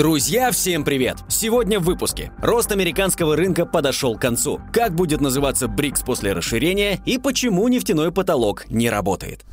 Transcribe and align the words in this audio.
Друзья, 0.00 0.50
всем 0.50 0.82
привет! 0.82 1.18
Сегодня 1.28 1.78
в 1.78 1.82
выпуске. 1.82 2.32
Рост 2.38 2.72
американского 2.72 3.36
рынка 3.36 3.66
подошел 3.66 4.16
к 4.16 4.22
концу. 4.22 4.58
Как 4.72 4.94
будет 4.94 5.20
называться 5.20 5.68
БРИКС 5.68 6.00
после 6.04 6.32
расширения 6.32 7.02
и 7.04 7.18
почему 7.18 7.68
нефтяной 7.68 8.10
потолок 8.10 8.64
не 8.70 8.88
работает. 8.88 9.44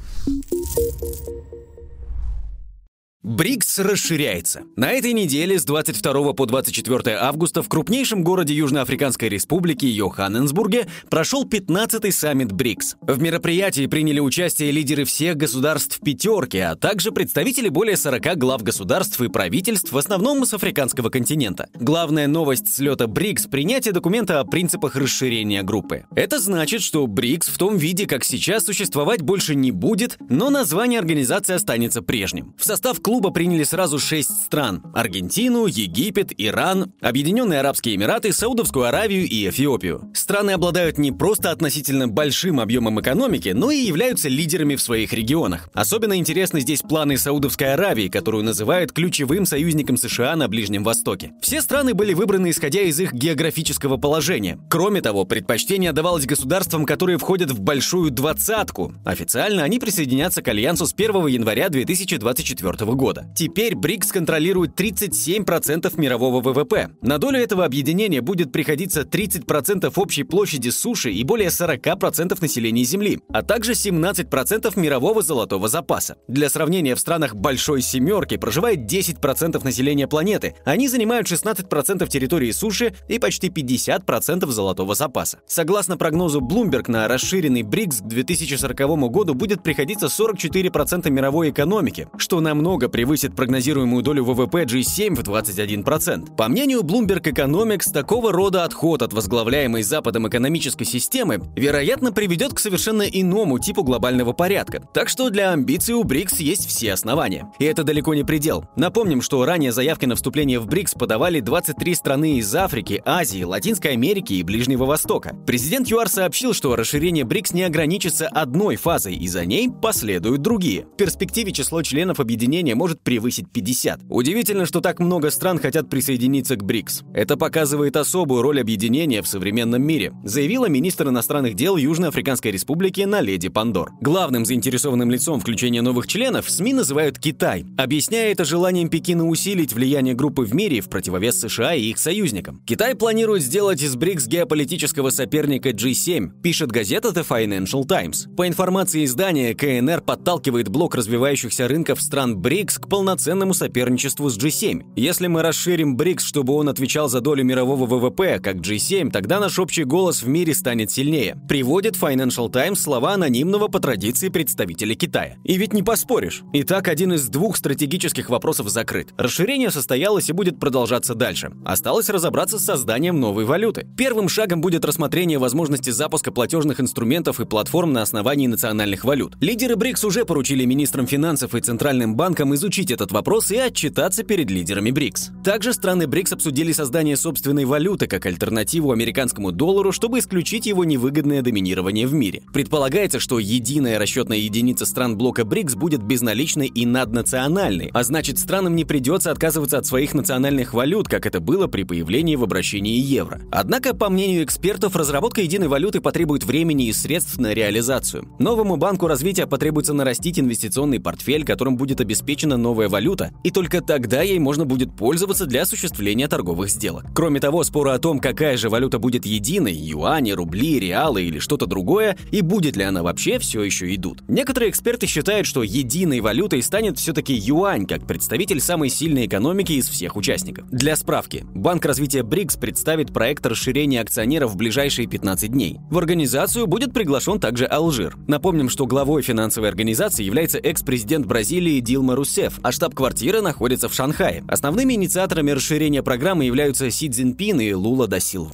БРИКС 3.28 3.80
расширяется. 3.80 4.62
На 4.78 4.94
этой 4.94 5.12
неделе 5.12 5.60
с 5.60 5.66
22 5.66 6.32
по 6.32 6.46
24 6.46 7.18
августа 7.18 7.62
в 7.62 7.68
крупнейшем 7.68 8.24
городе 8.24 8.54
Южноафриканской 8.54 9.28
республики 9.28 9.84
Йоханнесбурге 9.84 10.88
прошел 11.10 11.44
15-й 11.44 12.14
саммит 12.14 12.54
БРИКС. 12.54 12.96
В 13.02 13.22
мероприятии 13.22 13.86
приняли 13.88 14.22
участие 14.22 14.72
лидеры 14.72 15.04
всех 15.04 15.36
государств 15.36 16.00
пятерки, 16.00 16.58
а 16.60 16.76
также 16.76 17.12
представители 17.12 17.68
более 17.68 17.98
40 17.98 18.38
глав 18.38 18.64
государств 18.64 19.20
и 19.20 19.28
правительств, 19.28 19.92
в 19.92 19.98
основном 19.98 20.46
с 20.46 20.54
африканского 20.54 21.10
континента. 21.10 21.68
Главная 21.74 22.28
новость 22.28 22.74
слета 22.74 23.08
БРИКС– 23.08 23.48
принятие 23.52 23.94
документа 23.94 24.40
о 24.40 24.46
принципах 24.46 24.96
расширения 24.96 25.64
группы. 25.64 26.06
Это 26.16 26.40
значит, 26.40 26.82
что 26.82 27.06
БРИКС 27.06 27.50
в 27.50 27.58
том 27.58 27.76
виде, 27.76 28.08
как 28.08 28.24
сейчас, 28.24 28.64
существовать 28.64 29.22
больше 29.22 29.54
не 29.54 29.72
будет, 29.72 30.18
но 30.30 30.50
название 30.50 31.00
организации 31.00 31.56
останется 31.56 32.02
прежним. 32.02 32.56
В 32.58 32.64
состав 32.64 33.02
клуба 33.02 33.17
клуба 33.18 33.32
приняли 33.32 33.64
сразу 33.64 33.98
шесть 33.98 34.44
стран– 34.44 34.84
Аргентину, 34.94 35.66
Египет, 35.66 36.32
Иран, 36.38 36.94
Объединенные 37.02 37.62
Арабские 37.62 37.96
Эмираты, 37.96 38.32
Саудовскую 38.32 38.86
Аравию 38.86 39.28
и 39.28 39.50
Эфиопию. 39.50 40.12
Страны 40.14 40.52
обладают 40.52 41.00
не 41.00 41.12
просто 41.12 41.50
относительно 41.50 42.08
большим 42.08 42.60
объемом 42.60 43.02
экономики, 43.02 43.50
но 43.56 43.72
и 43.72 43.78
являются 43.78 44.30
лидерами 44.30 44.76
в 44.76 44.84
своих 44.84 45.14
регионах. 45.14 45.68
Особенно 45.74 46.16
интересны 46.16 46.60
здесь 46.60 46.84
планы 46.84 47.18
Саудовской 47.18 47.74
Аравии, 47.74 48.08
которую 48.08 48.44
называют 48.44 48.92
ключевым 48.92 49.48
союзником 49.48 49.98
США 49.98 50.36
на 50.36 50.48
Ближнем 50.48 50.84
Востоке. 50.84 51.32
Все 51.42 51.64
страны 51.64 51.96
были 51.96 52.14
выбраны 52.14 52.52
исходя 52.52 52.82
из 52.82 53.00
их 53.00 53.14
географического 53.14 53.98
положения. 53.98 54.60
Кроме 54.70 55.02
того, 55.02 55.26
предпочтение 55.26 55.92
давалось 55.92 56.28
государствам, 56.28 56.86
которые 56.86 57.18
входят 57.18 57.50
в 57.50 57.62
большую 57.62 58.12
двадцатку. 58.12 58.94
Официально 59.04 59.64
они 59.64 59.80
присоединятся 59.80 60.44
к 60.44 60.48
Альянсу 60.50 60.86
с 60.86 60.94
1 60.94 61.26
января 61.26 61.70
2024 61.70 62.86
года 62.92 62.97
года. 62.98 63.32
Теперь 63.36 63.76
БРИКС 63.76 64.12
контролирует 64.12 64.78
37% 64.78 65.98
мирового 65.98 66.42
ВВП. 66.42 66.90
На 67.02 67.18
долю 67.18 67.40
этого 67.40 67.64
объединения 67.64 68.20
будет 68.20 68.52
приходиться 68.52 69.04
30% 69.04 69.94
общей 69.96 70.24
площади 70.24 70.70
суши 70.70 71.12
и 71.14 71.24
более 71.24 71.48
40% 71.48 72.38
населения 72.42 72.84
Земли, 72.84 73.20
а 73.32 73.44
также 73.44 73.72
17% 73.72 74.78
мирового 74.78 75.22
золотого 75.22 75.70
запаса. 75.70 76.18
Для 76.28 76.50
сравнения, 76.50 76.96
в 76.96 77.00
странах 77.00 77.36
Большой 77.36 77.82
Семерки 77.82 78.36
проживает 78.38 78.92
10% 78.92 79.64
населения 79.64 80.08
планеты. 80.08 80.56
Они 80.66 80.90
занимают 80.90 81.32
16% 81.32 82.08
территории 82.10 82.52
суши 82.52 82.94
и 83.08 83.20
почти 83.20 83.50
50% 83.50 84.48
золотого 84.48 84.96
запаса. 84.96 85.40
Согласно 85.48 85.98
прогнозу 85.98 86.42
Bloomberg, 86.42 86.92
на 86.92 87.08
расширенный 87.08 87.62
БРИКС 87.64 88.02
к 88.02 88.08
2040 88.08 89.10
году 89.12 89.36
будет 89.36 89.62
приходиться 89.64 90.08
44% 90.08 91.10
мировой 91.10 91.52
экономики, 91.52 92.08
что 92.18 92.42
намного 92.42 92.87
превысит 92.90 93.36
прогнозируемую 93.36 94.04
долю 94.04 94.24
ВВП 94.24 94.64
G7 94.64 95.16
в 95.16 95.22
21%. 95.22 96.36
По 96.36 96.48
мнению 96.48 96.82
Bloomberg 96.82 97.24
Economics, 97.24 97.92
такого 97.92 98.32
рода 98.32 98.64
отход 98.64 99.02
от 99.02 99.14
возглавляемой 99.14 99.84
Западом 99.84 100.28
экономической 100.28 100.86
системы, 100.86 101.42
вероятно, 101.56 102.12
приведет 102.12 102.54
к 102.54 102.60
совершенно 102.60 103.04
иному 103.04 103.60
типу 103.60 103.84
глобального 103.84 104.34
порядка. 104.34 104.82
Так 104.94 105.10
что 105.10 105.30
для 105.30 105.52
амбиций 105.52 105.96
у 105.96 106.04
БРИКС 106.04 106.40
есть 106.40 106.68
все 106.68 106.94
основания. 106.94 107.52
И 107.60 107.66
это 107.66 107.84
далеко 107.84 108.14
не 108.14 108.24
предел. 108.24 108.66
Напомним, 108.76 109.22
что 109.22 109.44
ранее 109.46 109.72
заявки 109.72 110.06
на 110.06 110.16
вступление 110.16 110.60
в 110.60 110.68
БРИКС 110.68 110.94
подавали 110.94 111.40
23 111.40 111.96
страны 111.96 112.38
из 112.38 112.54
Африки, 112.56 113.02
Азии, 113.06 113.44
Латинской 113.44 113.92
Америки 113.92 114.34
и 114.34 114.44
Ближнего 114.44 114.86
Востока. 114.86 115.36
Президент 115.46 115.88
ЮАР 115.88 116.10
сообщил, 116.10 116.54
что 116.54 116.76
расширение 116.76 117.24
БРИКС 117.24 117.54
не 117.54 117.64
ограничится 117.64 118.28
одной 118.28 118.76
фазой, 118.76 119.16
и 119.16 119.28
за 119.28 119.46
ней 119.46 119.70
последуют 119.70 120.42
другие. 120.42 120.86
В 120.94 120.98
перспективе 120.98 121.52
число 121.52 121.82
членов 121.82 122.20
объединения 122.20 122.76
может 122.78 123.02
превысить 123.02 123.52
50. 123.52 124.02
Удивительно, 124.10 124.66
что 124.66 124.80
так 124.80 125.00
много 125.00 125.32
стран 125.32 125.60
хотят 125.60 125.90
присоединиться 125.90 126.56
к 126.56 126.64
БРИКС. 126.64 127.04
Это 127.14 127.36
показывает 127.36 127.98
особую 127.98 128.44
роль 128.44 128.62
объединения 128.62 129.22
в 129.22 129.28
современном 129.28 129.82
мире, 129.82 130.14
заявила 130.24 130.70
министр 130.70 131.10
иностранных 131.10 131.56
дел 131.56 131.76
Южноафриканской 131.76 132.52
республики 132.52 133.02
Наледи 133.02 133.50
Пандор. 133.50 133.92
Главным 134.00 134.46
заинтересованным 134.46 135.10
лицом 135.10 135.40
включения 135.40 135.82
новых 135.82 136.08
членов 136.08 136.50
СМИ 136.50 136.74
называют 136.74 137.20
Китай, 137.20 137.66
объясняя 137.78 138.32
это 138.32 138.46
желанием 138.46 138.90
Пекина 138.90 139.28
усилить 139.28 139.74
влияние 139.74 140.14
группы 140.14 140.44
в 140.44 140.54
мире 140.54 140.82
в 140.82 140.90
противовес 140.90 141.40
США 141.40 141.74
и 141.74 141.86
их 141.86 141.98
союзникам. 141.98 142.62
Китай 142.66 142.96
планирует 142.96 143.42
сделать 143.42 143.82
из 143.82 143.96
БРИКС 143.96 144.28
геополитического 144.28 145.10
соперника 145.10 145.70
G7, 145.70 146.42
пишет 146.42 146.72
газета 146.72 147.10
The 147.10 147.28
Financial 147.28 147.86
Times. 147.86 148.28
По 148.36 148.48
информации 148.48 149.04
издания, 149.06 149.56
КНР 149.56 150.02
подталкивает 150.02 150.70
блок 150.70 150.96
развивающихся 150.96 151.68
рынков 151.68 152.02
стран 152.02 152.38
БРИКС 152.38 152.67
к 152.76 152.88
полноценному 152.88 153.54
соперничеству 153.54 154.30
с 154.30 154.38
G7. 154.38 154.84
Если 154.96 155.28
мы 155.28 155.42
расширим 155.42 155.96
БРИКС, 155.96 156.26
чтобы 156.26 156.54
он 156.54 156.70
отвечал 156.70 157.10
за 157.10 157.22
долю 157.22 157.44
мирового 157.44 157.86
ВВП, 157.86 158.40
как 158.40 158.58
G7, 158.58 159.12
тогда 159.12 159.40
наш 159.40 159.58
общий 159.60 159.86
голос 159.86 160.22
в 160.22 160.28
мире 160.28 160.54
станет 160.54 160.92
сильнее. 160.92 161.38
Приводит 161.48 161.96
Financial 161.96 162.52
Times 162.52 162.80
слова 162.80 163.14
анонимного 163.14 163.68
по 163.68 163.80
традиции 163.80 164.30
представителя 164.30 164.96
Китая. 164.96 165.38
И 165.44 165.58
ведь 165.58 165.74
не 165.74 165.84
поспоришь. 165.84 166.44
Итак, 166.54 166.88
один 166.88 167.14
из 167.14 167.28
двух 167.30 167.58
стратегических 167.58 168.30
вопросов 168.30 168.70
закрыт. 168.70 169.14
Расширение 169.18 169.72
состоялось 169.72 170.30
и 170.30 170.34
будет 170.34 170.60
продолжаться 170.60 171.16
дальше. 171.16 171.52
Осталось 171.66 172.10
разобраться 172.10 172.60
с 172.60 172.66
созданием 172.66 173.20
новой 173.20 173.46
валюты. 173.46 173.88
Первым 173.96 174.30
шагом 174.30 174.62
будет 174.62 174.84
рассмотрение 174.84 175.40
возможности 175.40 175.90
запуска 175.90 176.32
платежных 176.32 176.80
инструментов 176.80 177.40
и 177.40 177.46
платформ 177.46 177.94
на 177.94 178.02
основании 178.02 178.48
национальных 178.48 179.04
валют. 179.04 179.36
Лидеры 179.40 179.76
БРИКС 179.76 180.04
уже 180.04 180.26
поручили 180.26 180.66
министрам 180.66 181.08
финансов 181.08 181.56
и 181.56 181.62
центральным 181.62 182.16
банкам 182.16 182.54
изучить 182.58 182.92
этот 182.92 183.12
вопрос 183.12 183.52
и 183.52 183.58
отчитаться 183.58 184.24
перед 184.24 184.52
лидерами 184.52 184.92
БРИКС. 184.92 185.32
Также 185.44 185.74
страны 185.74 186.08
БРИКС 186.08 186.34
обсудили 186.34 186.74
создание 186.74 187.16
собственной 187.16 187.66
валюты 187.66 188.08
как 188.08 188.26
альтернативу 188.26 188.92
американскому 188.92 189.52
доллару, 189.52 189.92
чтобы 189.92 190.20
исключить 190.20 190.66
его 190.66 190.84
невыгодное 190.84 191.42
доминирование 191.42 192.08
в 192.08 192.14
мире. 192.14 192.42
Предполагается, 192.54 193.20
что 193.20 193.40
единая 193.40 193.98
расчетная 194.00 194.40
единица 194.40 194.86
стран 194.86 195.18
блока 195.18 195.46
БРИКС 195.46 195.76
будет 195.76 196.04
безналичной 196.04 196.68
и 196.68 196.86
наднациональной, 196.86 197.92
а 197.94 198.04
значит 198.04 198.40
странам 198.40 198.76
не 198.76 198.84
придется 198.84 199.32
отказываться 199.32 199.78
от 199.78 199.86
своих 199.86 200.14
национальных 200.14 200.74
валют, 200.74 201.08
как 201.08 201.26
это 201.26 201.40
было 201.40 201.68
при 201.68 201.84
появлении 201.84 202.36
в 202.36 202.44
обращении 202.44 202.98
евро. 202.98 203.42
Однако, 203.52 203.96
по 203.96 204.10
мнению 204.10 204.44
экспертов, 204.44 204.96
разработка 204.96 205.42
единой 205.42 205.68
валюты 205.68 206.02
потребует 206.02 206.44
времени 206.44 206.88
и 206.88 206.94
средств 206.94 207.38
на 207.38 207.54
реализацию. 207.54 208.28
Новому 208.40 208.78
банку 208.78 209.08
развития 209.08 209.46
потребуется 209.46 209.94
нарастить 209.94 210.40
инвестиционный 210.40 211.00
портфель, 211.00 211.46
которым 211.46 211.78
будет 211.78 212.02
обеспечена 212.48 212.58
новая 212.58 212.90
валюта, 212.90 213.32
и 213.44 213.52
только 213.52 213.82
тогда 213.82 214.22
ей 214.22 214.40
можно 214.40 214.66
будет 214.66 214.96
пользоваться 214.96 215.46
для 215.46 215.64
осуществления 215.64 216.28
торговых 216.28 216.70
сделок. 216.70 217.06
Кроме 217.14 217.40
того, 217.40 217.64
споры 217.64 217.92
о 217.92 218.00
том, 218.00 218.20
какая 218.20 218.58
же 218.58 218.70
валюта 218.70 219.00
будет 219.00 219.26
единой, 219.26 219.74
юани, 219.74 220.32
рубли, 220.32 220.80
реалы 220.80 221.24
или 221.24 221.40
что-то 221.40 221.66
другое, 221.66 222.18
и 222.32 222.42
будет 222.42 222.78
ли 222.78 222.84
она 222.84 223.04
вообще, 223.04 223.40
все 223.40 223.64
еще 223.64 223.94
идут. 223.94 224.24
Некоторые 224.28 224.70
эксперты 224.70 225.08
считают, 225.08 225.48
что 225.48 225.64
единой 225.64 226.22
валютой 226.22 226.62
станет 226.62 226.98
все-таки 226.98 227.34
юань, 227.34 227.86
как 227.86 228.08
представитель 228.08 228.62
самой 228.62 228.90
сильной 228.90 229.26
экономики 229.26 229.74
из 229.74 229.88
всех 229.90 230.16
участников. 230.16 230.68
Для 230.70 230.96
справки, 230.96 231.46
Банк 231.54 231.86
развития 231.86 232.24
БРИКС 232.24 232.56
представит 232.56 233.14
проект 233.14 233.46
расширения 233.46 234.02
акционеров 234.02 234.52
в 234.52 234.56
ближайшие 234.56 235.08
15 235.08 235.52
дней. 235.52 235.80
В 235.90 235.98
организацию 235.98 236.68
будет 236.68 236.94
приглашен 236.94 237.40
также 237.40 237.66
Алжир. 237.66 238.16
Напомним, 238.28 238.70
что 238.70 238.86
главой 238.86 239.22
финансовой 239.22 239.70
организации 239.70 240.24
является 240.24 240.58
экс-президент 240.60 241.26
Бразилии 241.26 241.80
Дилма 241.80 242.16
Руссеф, 242.16 242.37
КНРФ, 242.38 242.60
а 242.62 242.72
штаб-квартира 242.72 243.42
находится 243.42 243.90
в 243.90 243.94
Шанхае. 243.94 244.44
Основными 244.48 244.94
инициаторами 244.94 245.52
расширения 245.52 246.04
программы 246.04 246.46
являются 246.46 246.90
Си 246.92 247.10
Цзиньпин 247.10 247.60
и 247.60 247.74
Лула 247.74 248.08
Дасил. 248.08 248.52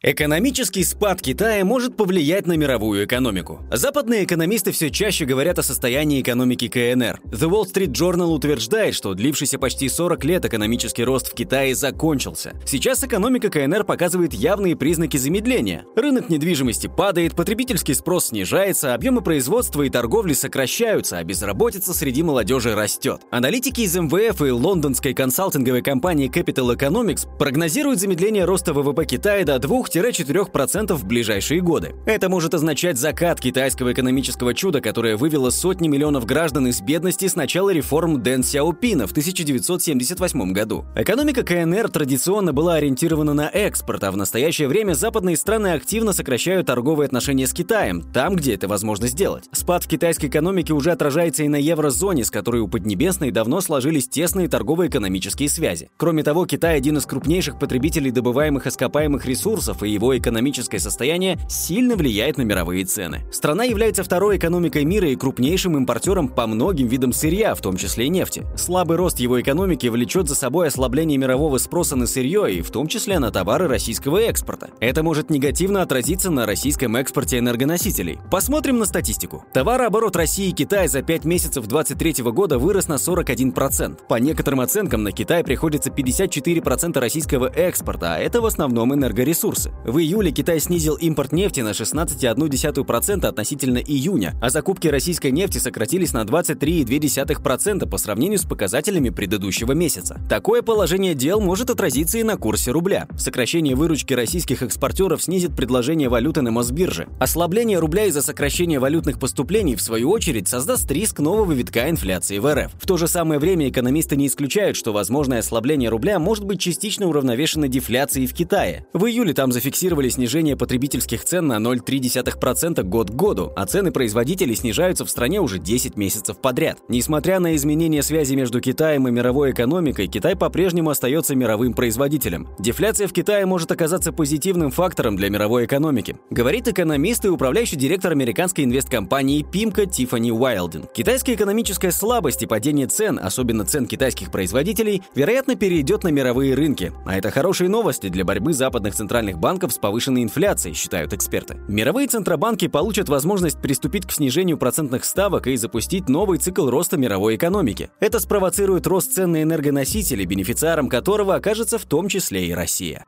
Экономический 0.00 0.84
спад 0.84 1.20
Китая 1.20 1.64
может 1.64 1.96
повлиять 1.96 2.46
на 2.46 2.56
мировую 2.56 3.04
экономику. 3.04 3.62
Западные 3.72 4.22
экономисты 4.22 4.70
все 4.70 4.90
чаще 4.90 5.24
говорят 5.24 5.58
о 5.58 5.64
состоянии 5.64 6.20
экономики 6.22 6.68
КНР. 6.68 7.20
The 7.24 7.50
Wall 7.50 7.64
Street 7.64 7.90
Journal 7.90 8.28
утверждает, 8.28 8.94
что 8.94 9.14
длившийся 9.14 9.58
почти 9.58 9.88
40 9.88 10.24
лет 10.24 10.44
экономический 10.44 11.02
рост 11.02 11.32
в 11.32 11.34
Китае 11.34 11.74
закончился. 11.74 12.54
Сейчас 12.64 13.02
экономика 13.02 13.50
КНР 13.50 13.82
показывает 13.82 14.34
явные 14.34 14.76
признаки 14.76 15.16
замедления. 15.16 15.84
Рынок 15.96 16.28
недвижимости 16.28 16.86
падает, 16.86 17.34
потребительский 17.34 17.94
спрос 17.94 18.26
снижается, 18.26 18.94
объемы 18.94 19.20
производства 19.20 19.82
и 19.82 19.90
торговли 19.90 20.32
сокращаются, 20.34 21.18
а 21.18 21.24
безработица 21.24 21.92
среди 21.92 22.22
молодежи 22.22 22.72
растет. 22.76 23.22
Аналитики 23.32 23.80
из 23.80 23.96
МВФ 23.96 24.42
и 24.42 24.50
лондонской 24.52 25.12
консалтинговой 25.12 25.82
компании 25.82 26.30
Capital 26.30 26.72
Economics 26.76 27.26
прогнозируют 27.36 27.98
замедление 27.98 28.44
роста 28.44 28.72
ВВП 28.72 29.04
Китая 29.04 29.44
до 29.44 29.58
2 29.58 29.87
3-4% 29.94 30.94
в 30.94 31.04
ближайшие 31.04 31.60
годы. 31.60 31.94
Это 32.06 32.28
может 32.28 32.54
означать 32.54 32.98
закат 32.98 33.40
китайского 33.40 33.92
экономического 33.92 34.54
чуда, 34.54 34.80
которое 34.80 35.16
вывело 35.16 35.50
сотни 35.50 35.88
миллионов 35.88 36.26
граждан 36.26 36.66
из 36.66 36.80
бедности 36.80 37.28
с 37.28 37.36
начала 37.36 37.70
реформ 37.70 38.22
Дэн 38.22 38.42
Сяопина 38.42 39.06
в 39.06 39.10
1978 39.10 40.52
году. 40.52 40.84
Экономика 40.96 41.42
КНР 41.42 41.88
традиционно 41.90 42.52
была 42.52 42.74
ориентирована 42.74 43.34
на 43.34 43.48
экспорт, 43.48 44.04
а 44.04 44.10
в 44.10 44.16
настоящее 44.16 44.68
время 44.68 44.94
западные 44.94 45.36
страны 45.36 45.72
активно 45.72 46.12
сокращают 46.12 46.66
торговые 46.66 47.06
отношения 47.06 47.46
с 47.46 47.52
Китаем, 47.52 48.02
там, 48.02 48.36
где 48.36 48.54
это 48.54 48.68
возможно 48.68 49.06
сделать. 49.08 49.44
Спад 49.52 49.84
в 49.84 49.88
китайской 49.88 50.26
экономике 50.26 50.72
уже 50.72 50.92
отражается 50.92 51.44
и 51.44 51.48
на 51.48 51.56
еврозоне, 51.56 52.24
с 52.24 52.30
которой 52.30 52.60
у 52.60 52.68
Поднебесной 52.68 53.30
давно 53.30 53.60
сложились 53.60 54.08
тесные 54.08 54.48
торгово-экономические 54.48 55.48
связи. 55.48 55.90
Кроме 55.96 56.22
того, 56.22 56.46
Китай 56.46 56.76
один 56.76 56.98
из 56.98 57.06
крупнейших 57.06 57.58
потребителей 57.58 58.10
добываемых 58.10 58.66
ископаемых 58.66 59.26
ресурсов, 59.26 59.77
и 59.82 59.90
его 59.90 60.16
экономическое 60.16 60.78
состояние 60.78 61.38
сильно 61.48 61.96
влияет 61.96 62.38
на 62.38 62.42
мировые 62.42 62.84
цены. 62.84 63.22
Страна 63.32 63.64
является 63.64 64.02
второй 64.02 64.36
экономикой 64.36 64.84
мира 64.84 65.08
и 65.08 65.16
крупнейшим 65.16 65.76
импортером 65.76 66.28
по 66.28 66.46
многим 66.46 66.88
видам 66.88 67.12
сырья, 67.12 67.54
в 67.54 67.60
том 67.60 67.76
числе 67.76 68.06
и 68.06 68.08
нефти. 68.08 68.46
Слабый 68.56 68.96
рост 68.96 69.18
его 69.20 69.40
экономики 69.40 69.86
влечет 69.86 70.28
за 70.28 70.34
собой 70.34 70.68
ослабление 70.68 71.18
мирового 71.18 71.58
спроса 71.58 71.96
на 71.96 72.06
сырье 72.06 72.52
и 72.54 72.62
в 72.62 72.70
том 72.70 72.86
числе 72.86 73.18
на 73.18 73.30
товары 73.30 73.68
российского 73.68 74.18
экспорта. 74.18 74.70
Это 74.80 75.02
может 75.02 75.30
негативно 75.30 75.82
отразиться 75.82 76.30
на 76.30 76.46
российском 76.46 76.96
экспорте 76.96 77.38
энергоносителей. 77.38 78.18
Посмотрим 78.30 78.78
на 78.78 78.86
статистику. 78.86 79.44
Товарооборот 79.52 80.16
России 80.16 80.48
и 80.48 80.52
Китая 80.52 80.88
за 80.88 81.02
5 81.02 81.24
месяцев 81.24 81.66
2023 81.66 82.24
года 82.30 82.58
вырос 82.58 82.88
на 82.88 82.94
41%. 82.94 84.06
По 84.08 84.14
некоторым 84.16 84.60
оценкам 84.60 85.02
на 85.02 85.12
Китай 85.12 85.44
приходится 85.44 85.90
54% 85.90 86.98
российского 86.98 87.46
экспорта, 87.46 88.14
а 88.14 88.18
это 88.18 88.40
в 88.40 88.46
основном 88.46 88.94
энергоресурсы. 88.94 89.67
В 89.84 89.98
июле 89.98 90.30
Китай 90.30 90.60
снизил 90.60 90.96
импорт 90.96 91.32
нефти 91.32 91.60
на 91.60 91.70
16,1% 91.70 93.26
относительно 93.26 93.78
июня, 93.78 94.34
а 94.40 94.50
закупки 94.50 94.88
российской 94.88 95.30
нефти 95.30 95.58
сократились 95.58 96.12
на 96.12 96.22
23,2% 96.22 97.88
по 97.88 97.98
сравнению 97.98 98.38
с 98.38 98.44
показателями 98.44 99.10
предыдущего 99.10 99.72
месяца. 99.72 100.20
Такое 100.28 100.62
положение 100.62 101.14
дел 101.14 101.40
может 101.40 101.70
отразиться 101.70 102.18
и 102.18 102.22
на 102.22 102.36
курсе 102.36 102.70
рубля. 102.70 103.08
Сокращение 103.16 103.74
выручки 103.74 104.12
российских 104.12 104.62
экспортеров 104.62 105.22
снизит 105.22 105.56
предложение 105.56 106.08
валюты 106.08 106.42
на 106.42 106.50
Мосбирже. 106.50 107.08
Ослабление 107.18 107.78
рубля 107.78 108.06
из-за 108.06 108.22
сокращения 108.22 108.80
валютных 108.80 109.18
поступлений, 109.18 109.76
в 109.76 109.82
свою 109.82 110.10
очередь, 110.10 110.48
создаст 110.48 110.90
риск 110.90 111.20
нового 111.20 111.52
витка 111.52 111.88
инфляции 111.88 112.38
в 112.38 112.54
РФ. 112.54 112.72
В 112.80 112.86
то 112.86 112.96
же 112.96 113.08
самое 113.08 113.40
время 113.40 113.68
экономисты 113.68 114.16
не 114.16 114.26
исключают, 114.26 114.76
что 114.76 114.92
возможное 114.92 115.40
ослабление 115.40 115.88
рубля 115.88 116.18
может 116.18 116.44
быть 116.44 116.60
частично 116.60 117.06
уравновешено 117.06 117.68
дефляцией 117.68 118.26
в 118.26 118.34
Китае. 118.34 118.86
В 118.92 119.06
июле 119.06 119.34
там 119.34 119.52
зафиксировали 119.58 120.08
снижение 120.08 120.56
потребительских 120.56 121.24
цен 121.24 121.48
на 121.48 121.56
0,3% 121.56 122.80
год 122.84 123.10
к 123.10 123.14
году, 123.14 123.52
а 123.56 123.66
цены 123.66 123.90
производителей 123.90 124.54
снижаются 124.54 125.04
в 125.04 125.10
стране 125.10 125.40
уже 125.40 125.58
10 125.58 125.96
месяцев 125.96 126.40
подряд. 126.40 126.78
Несмотря 126.88 127.40
на 127.40 127.56
изменение 127.56 128.04
связи 128.04 128.36
между 128.36 128.60
Китаем 128.60 129.08
и 129.08 129.10
мировой 129.10 129.50
экономикой, 129.50 130.06
Китай 130.06 130.36
по-прежнему 130.36 130.90
остается 130.90 131.34
мировым 131.34 131.74
производителем. 131.74 132.46
Дефляция 132.60 133.08
в 133.08 133.12
Китае 133.12 133.46
может 133.46 133.72
оказаться 133.72 134.12
позитивным 134.12 134.70
фактором 134.70 135.16
для 135.16 135.28
мировой 135.28 135.64
экономики, 135.64 136.16
говорит 136.30 136.68
экономист 136.68 137.24
и 137.24 137.28
управляющий 137.28 137.74
директор 137.74 138.12
американской 138.12 138.62
инвесткомпании 138.62 139.42
Пимка 139.42 139.86
Тиффани 139.86 140.30
Уайлдин. 140.30 140.84
Китайская 140.94 141.34
экономическая 141.34 141.90
слабость 141.90 142.44
и 142.44 142.46
падение 142.46 142.86
цен, 142.86 143.18
особенно 143.20 143.64
цен 143.64 143.86
китайских 143.86 144.30
производителей, 144.30 145.02
вероятно, 145.16 145.56
перейдет 145.56 146.04
на 146.04 146.08
мировые 146.08 146.54
рынки. 146.54 146.92
А 147.04 147.16
это 147.16 147.32
хорошие 147.32 147.68
новости 147.68 148.08
для 148.08 148.24
борьбы 148.24 148.52
западных 148.52 148.94
центральных 148.94 149.36
банков 149.36 149.47
с 149.48 149.78
повышенной 149.78 150.22
инфляцией, 150.22 150.74
считают 150.74 151.12
эксперты. 151.12 151.56
Мировые 151.68 152.06
центробанки 152.06 152.68
получат 152.68 153.08
возможность 153.08 153.60
приступить 153.60 154.06
к 154.06 154.12
снижению 154.12 154.58
процентных 154.58 155.04
ставок 155.04 155.46
и 155.46 155.56
запустить 155.56 156.08
новый 156.08 156.38
цикл 156.38 156.68
роста 156.68 156.96
мировой 156.98 157.36
экономики. 157.36 157.90
Это 158.00 158.20
спровоцирует 158.20 158.86
рост 158.86 159.12
цен 159.12 159.32
на 159.32 159.42
энергоносители, 159.42 160.24
бенефициаром 160.24 160.88
которого 160.88 161.34
окажется 161.34 161.78
в 161.78 161.84
том 161.84 162.08
числе 162.08 162.46
и 162.46 162.52
Россия. 162.52 163.06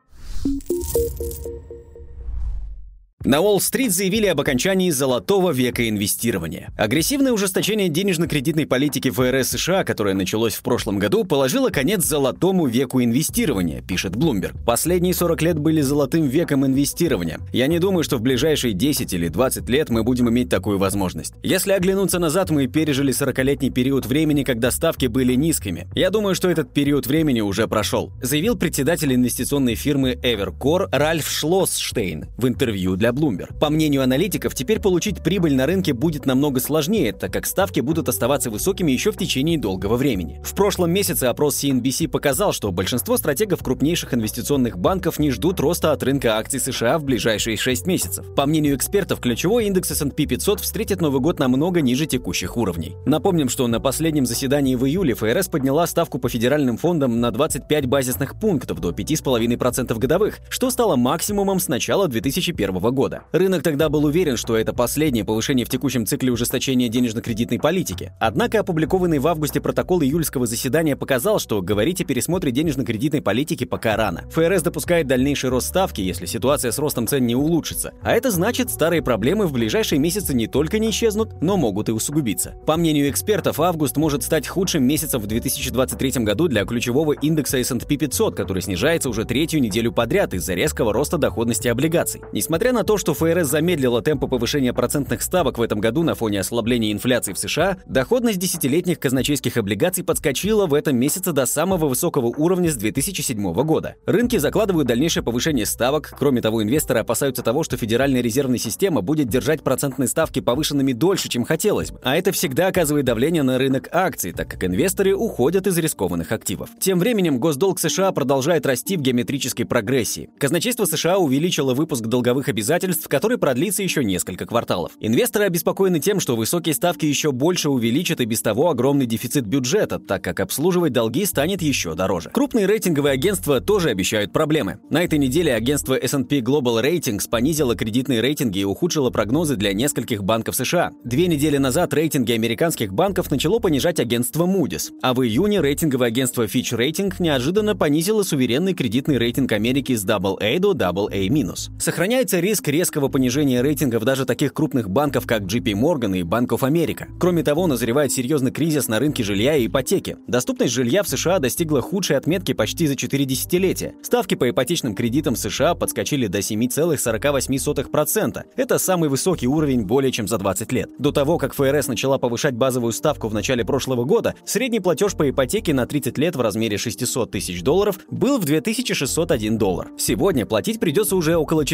На 3.23 3.39
Уолл-стрит 3.39 3.91
заявили 3.91 4.25
об 4.25 4.41
окончании 4.41 4.89
золотого 4.89 5.51
века 5.51 5.87
инвестирования. 5.87 6.73
Агрессивное 6.75 7.31
ужесточение 7.31 7.87
денежно-кредитной 7.87 8.65
политики 8.65 9.11
ФРС 9.11 9.49
США, 9.49 9.83
которое 9.83 10.15
началось 10.15 10.55
в 10.55 10.63
прошлом 10.63 10.97
году, 10.97 11.23
положило 11.23 11.69
конец 11.69 12.03
золотому 12.03 12.65
веку 12.65 13.03
инвестирования, 13.03 13.81
пишет 13.81 14.13
Bloomberg. 14.13 14.55
Последние 14.65 15.13
40 15.13 15.41
лет 15.43 15.59
были 15.59 15.81
золотым 15.81 16.27
веком 16.27 16.65
инвестирования. 16.65 17.39
Я 17.53 17.67
не 17.67 17.77
думаю, 17.77 18.03
что 18.03 18.17
в 18.17 18.21
ближайшие 18.21 18.73
10 18.73 19.13
или 19.13 19.27
20 19.27 19.69
лет 19.69 19.89
мы 19.91 20.03
будем 20.03 20.27
иметь 20.29 20.49
такую 20.49 20.79
возможность. 20.79 21.35
Если 21.43 21.73
оглянуться 21.73 22.17
назад, 22.17 22.49
мы 22.49 22.65
пережили 22.65 23.13
40-летний 23.13 23.69
период 23.69 24.07
времени, 24.07 24.43
когда 24.43 24.71
ставки 24.71 25.05
были 25.05 25.35
низкими. 25.35 25.87
Я 25.93 26.09
думаю, 26.09 26.33
что 26.33 26.49
этот 26.49 26.73
период 26.73 27.05
времени 27.05 27.41
уже 27.41 27.67
прошел, 27.67 28.11
заявил 28.19 28.57
председатель 28.57 29.13
инвестиционной 29.13 29.75
фирмы 29.75 30.13
Evercore 30.13 30.87
Ральф 30.91 31.29
Шлоссштейн 31.29 32.25
в 32.37 32.47
интервью 32.47 32.95
для 32.95 33.10
Bloomberg. 33.11 33.57
По 33.59 33.69
мнению 33.69 34.03
аналитиков, 34.03 34.55
теперь 34.55 34.79
получить 34.79 35.23
прибыль 35.23 35.55
на 35.55 35.65
рынке 35.65 35.93
будет 35.93 36.25
намного 36.25 36.59
сложнее, 36.59 37.13
так 37.13 37.31
как 37.31 37.45
ставки 37.45 37.79
будут 37.79 38.09
оставаться 38.09 38.49
высокими 38.49 38.91
еще 38.91 39.11
в 39.11 39.17
течение 39.17 39.57
долгого 39.57 39.97
времени. 39.97 40.41
В 40.43 40.55
прошлом 40.55 40.91
месяце 40.91 41.25
опрос 41.25 41.63
CNBC 41.63 42.07
показал, 42.07 42.53
что 42.53 42.71
большинство 42.71 43.17
стратегов 43.17 43.63
крупнейших 43.63 44.13
инвестиционных 44.13 44.77
банков 44.77 45.19
не 45.19 45.31
ждут 45.31 45.59
роста 45.59 45.91
от 45.91 46.03
рынка 46.03 46.37
акций 46.37 46.59
США 46.59 46.97
в 46.97 47.03
ближайшие 47.03 47.57
6 47.57 47.85
месяцев. 47.87 48.25
По 48.35 48.45
мнению 48.45 48.75
экспертов, 48.75 49.19
ключевой 49.19 49.65
индекс 49.65 49.91
S&P 49.91 50.25
500 50.25 50.59
встретит 50.61 51.01
Новый 51.01 51.21
год 51.21 51.39
намного 51.39 51.81
ниже 51.81 52.05
текущих 52.05 52.57
уровней. 52.57 52.95
Напомним, 53.05 53.49
что 53.49 53.67
на 53.67 53.79
последнем 53.79 54.25
заседании 54.25 54.75
в 54.75 54.85
июле 54.85 55.13
ФРС 55.13 55.49
подняла 55.49 55.85
ставку 55.87 56.17
по 56.19 56.29
федеральным 56.29 56.77
фондам 56.77 57.19
на 57.19 57.31
25 57.31 57.85
базисных 57.85 58.39
пунктов 58.39 58.79
до 58.79 58.91
5,5% 58.91 59.97
годовых, 59.97 60.39
что 60.49 60.69
стало 60.69 60.95
максимумом 60.95 61.59
с 61.59 61.67
начала 61.67 62.07
2001 62.07 62.79
года 62.79 63.00
года. 63.01 63.23
Рынок 63.31 63.63
тогда 63.63 63.89
был 63.89 64.05
уверен, 64.05 64.37
что 64.37 64.55
это 64.55 64.73
последнее 64.73 65.25
повышение 65.25 65.65
в 65.65 65.69
текущем 65.69 66.05
цикле 66.05 66.31
ужесточения 66.31 66.87
денежно-кредитной 66.87 67.57
политики. 67.57 68.13
Однако 68.19 68.59
опубликованный 68.59 69.17
в 69.17 69.25
августе 69.25 69.59
протокол 69.59 70.03
июльского 70.03 70.45
заседания 70.45 70.95
показал, 70.95 71.39
что 71.39 71.63
говорить 71.63 71.99
о 71.99 72.05
пересмотре 72.05 72.51
денежно-кредитной 72.51 73.23
политики 73.23 73.63
пока 73.63 73.97
рано. 73.97 74.25
ФРС 74.29 74.61
допускает 74.61 75.07
дальнейший 75.07 75.49
рост 75.49 75.69
ставки, 75.69 75.99
если 75.99 76.27
ситуация 76.27 76.71
с 76.71 76.77
ростом 76.77 77.07
цен 77.07 77.25
не 77.25 77.35
улучшится. 77.35 77.91
А 78.03 78.11
это 78.11 78.29
значит, 78.29 78.69
старые 78.69 79.01
проблемы 79.01 79.47
в 79.47 79.51
ближайшие 79.51 79.97
месяцы 79.97 80.35
не 80.35 80.45
только 80.45 80.77
не 80.77 80.91
исчезнут, 80.91 81.41
но 81.41 81.57
могут 81.57 81.89
и 81.89 81.93
усугубиться. 81.93 82.53
По 82.67 82.77
мнению 82.77 83.09
экспертов, 83.09 83.59
август 83.59 83.97
может 83.97 84.21
стать 84.21 84.47
худшим 84.47 84.83
месяцем 84.83 85.19
в 85.19 85.25
2023 85.25 86.23
году 86.23 86.47
для 86.47 86.65
ключевого 86.65 87.13
индекса 87.13 87.57
S&P 87.57 87.97
500, 87.97 88.35
который 88.35 88.61
снижается 88.61 89.09
уже 89.09 89.25
третью 89.25 89.59
неделю 89.59 89.91
подряд 89.91 90.35
из-за 90.35 90.53
резкого 90.53 90.93
роста 90.93 91.17
доходности 91.17 91.67
облигаций. 91.67 92.21
Несмотря 92.31 92.73
на 92.73 92.83
то, 92.83 92.90
то, 92.91 92.97
что 92.97 93.13
ФРС 93.13 93.47
замедлила 93.47 94.01
темпы 94.01 94.27
повышения 94.27 94.73
процентных 94.73 95.21
ставок 95.21 95.57
в 95.57 95.61
этом 95.61 95.79
году 95.79 96.03
на 96.03 96.13
фоне 96.13 96.41
ослабления 96.41 96.91
инфляции 96.91 97.31
в 97.31 97.37
США, 97.37 97.77
доходность 97.85 98.37
десятилетних 98.37 98.99
казначейских 98.99 99.55
облигаций 99.55 100.03
подскочила 100.03 100.65
в 100.65 100.73
этом 100.73 100.97
месяце 100.97 101.31
до 101.31 101.45
самого 101.45 101.87
высокого 101.87 102.25
уровня 102.25 102.69
с 102.69 102.75
2007 102.75 103.53
года. 103.63 103.95
Рынки 104.05 104.35
закладывают 104.35 104.89
дальнейшее 104.89 105.23
повышение 105.23 105.65
ставок. 105.65 106.13
Кроме 106.19 106.41
того, 106.41 106.61
инвесторы 106.61 106.99
опасаются 106.99 107.43
того, 107.43 107.63
что 107.63 107.77
Федеральная 107.77 108.19
резервная 108.19 108.57
система 108.57 108.99
будет 108.99 109.29
держать 109.29 109.63
процентные 109.63 110.09
ставки 110.09 110.41
повышенными 110.41 110.91
дольше, 110.91 111.29
чем 111.29 111.45
хотелось 111.45 111.91
бы. 111.91 111.99
А 112.03 112.17
это 112.17 112.33
всегда 112.33 112.67
оказывает 112.67 113.05
давление 113.05 113.43
на 113.43 113.57
рынок 113.57 113.87
акций, 113.93 114.33
так 114.33 114.49
как 114.49 114.65
инвесторы 114.65 115.15
уходят 115.15 115.65
из 115.65 115.77
рискованных 115.77 116.33
активов. 116.33 116.71
Тем 116.81 116.99
временем 116.99 117.39
госдолг 117.39 117.79
США 117.79 118.11
продолжает 118.11 118.65
расти 118.65 118.97
в 118.97 119.01
геометрической 119.01 119.65
прогрессии. 119.65 120.29
Казначейство 120.37 120.83
США 120.83 121.19
увеличило 121.19 121.73
выпуск 121.73 122.01
долговых 122.07 122.49
обязательств 122.49 122.80
обязательств, 122.83 123.07
который 123.07 123.37
продлится 123.37 123.83
еще 123.83 124.03
несколько 124.03 124.45
кварталов. 124.45 124.91
Инвесторы 124.99 125.45
обеспокоены 125.45 125.99
тем, 125.99 126.19
что 126.19 126.35
высокие 126.35 126.73
ставки 126.73 127.05
еще 127.05 127.31
больше 127.31 127.69
увеличат 127.69 128.21
и 128.21 128.25
без 128.25 128.41
того 128.41 128.69
огромный 128.69 129.05
дефицит 129.05 129.45
бюджета, 129.45 129.99
так 129.99 130.23
как 130.23 130.39
обслуживать 130.39 130.93
долги 130.93 131.25
станет 131.25 131.61
еще 131.61 131.95
дороже. 131.95 132.29
Крупные 132.29 132.65
рейтинговые 132.65 133.13
агентства 133.13 133.61
тоже 133.61 133.89
обещают 133.89 134.33
проблемы. 134.33 134.79
На 134.89 135.03
этой 135.03 135.19
неделе 135.19 135.53
агентство 135.53 135.93
S&P 135.95 136.39
Global 136.39 136.83
Ratings 136.83 137.29
понизило 137.29 137.75
кредитные 137.75 138.21
рейтинги 138.21 138.59
и 138.59 138.63
ухудшило 138.63 139.09
прогнозы 139.09 139.55
для 139.55 139.73
нескольких 139.73 140.23
банков 140.23 140.55
США. 140.55 140.91
Две 141.03 141.27
недели 141.27 141.57
назад 141.57 141.93
рейтинги 141.93 142.31
американских 142.31 142.93
банков 142.93 143.31
начало 143.31 143.59
понижать 143.59 143.99
агентство 143.99 144.45
Moody's, 144.45 144.91
а 145.01 145.13
в 145.13 145.23
июне 145.23 145.61
рейтинговое 145.61 146.07
агентство 146.07 146.45
Fitch 146.45 146.77
Rating 146.77 147.13
неожиданно 147.19 147.75
понизило 147.75 148.23
суверенный 148.23 148.73
кредитный 148.73 149.17
рейтинг 149.17 149.51
Америки 149.51 149.95
с 149.95 150.05
AA 150.05 150.59
до 150.59 150.73
AA-. 150.73 151.51
Сохраняется 151.79 152.39
риск 152.39 152.67
резкого 152.71 153.09
понижения 153.09 153.61
рейтингов 153.61 154.03
даже 154.03 154.25
таких 154.25 154.53
крупных 154.53 154.89
банков, 154.89 155.27
как 155.27 155.43
JP 155.43 155.73
Morgan 155.73 156.17
и 156.17 156.23
Bank 156.23 156.47
of 156.47 156.61
America. 156.61 157.05
Кроме 157.19 157.43
того, 157.43 157.67
назревает 157.67 158.11
серьезный 158.11 158.51
кризис 158.51 158.87
на 158.87 158.99
рынке 158.99 159.23
жилья 159.23 159.55
и 159.55 159.67
ипотеки. 159.67 160.17
Доступность 160.27 160.73
жилья 160.73 161.03
в 161.03 161.09
США 161.09 161.39
достигла 161.39 161.81
худшей 161.81 162.17
отметки 162.17 162.53
почти 162.53 162.87
за 162.87 162.95
4 162.95 163.25
десятилетия. 163.25 163.93
Ставки 164.01 164.35
по 164.35 164.49
ипотечным 164.49 164.95
кредитам 164.95 165.35
США 165.35 165.75
подскочили 165.75 166.27
до 166.27 166.39
7,48%. 166.39 168.43
Это 168.55 168.79
самый 168.79 169.09
высокий 169.09 169.47
уровень 169.47 169.83
более 169.83 170.11
чем 170.11 170.27
за 170.27 170.37
20 170.37 170.71
лет. 170.71 170.89
До 170.97 171.11
того, 171.11 171.37
как 171.37 171.53
ФРС 171.53 171.87
начала 171.87 172.17
повышать 172.17 172.55
базовую 172.55 172.93
ставку 172.93 173.27
в 173.27 173.33
начале 173.33 173.65
прошлого 173.65 174.05
года, 174.05 174.33
средний 174.45 174.79
платеж 174.79 175.15
по 175.15 175.29
ипотеке 175.29 175.73
на 175.73 175.85
30 175.85 176.17
лет 176.17 176.35
в 176.35 176.41
размере 176.41 176.77
600 176.77 177.31
тысяч 177.31 177.61
долларов 177.61 177.99
был 178.09 178.39
в 178.39 178.45
2601 178.45 179.57
доллар. 179.57 179.89
Сегодня 179.97 180.45
платить 180.45 180.79
придется 180.79 181.15
уже 181.15 181.35
около 181.35 181.65